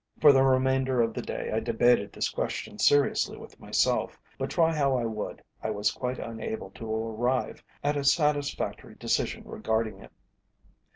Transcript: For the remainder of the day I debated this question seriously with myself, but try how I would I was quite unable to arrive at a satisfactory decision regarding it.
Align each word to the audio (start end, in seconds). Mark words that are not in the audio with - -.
For 0.19 0.33
the 0.33 0.41
remainder 0.41 0.99
of 1.03 1.13
the 1.13 1.21
day 1.21 1.51
I 1.51 1.59
debated 1.59 2.11
this 2.11 2.27
question 2.29 2.79
seriously 2.79 3.37
with 3.37 3.59
myself, 3.59 4.17
but 4.39 4.49
try 4.49 4.73
how 4.75 4.97
I 4.97 5.05
would 5.05 5.43
I 5.61 5.69
was 5.69 5.91
quite 5.91 6.17
unable 6.17 6.71
to 6.71 6.91
arrive 6.91 7.63
at 7.83 7.95
a 7.97 8.03
satisfactory 8.03 8.95
decision 8.95 9.43
regarding 9.45 9.99
it. 9.99 10.11